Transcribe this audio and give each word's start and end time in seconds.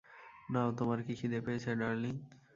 নাও, 0.49 0.69
তোমার 0.71 0.99
কি 1.05 1.13
খিদে 1.19 1.39
পেয়েছে, 1.45 1.69
ডার্লিং? 1.75 2.13